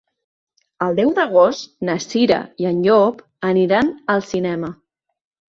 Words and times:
El 0.85 0.95
deu 0.99 1.11
d'agost 1.19 1.67
na 1.89 1.97
Cira 2.07 2.39
i 2.65 2.69
en 2.71 2.81
Llop 2.87 3.21
aniran 3.51 3.93
al 4.17 4.27
cinema. 4.33 4.73